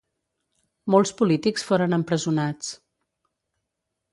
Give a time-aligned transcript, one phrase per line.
[0.95, 2.73] Molts polítics foren empresonats.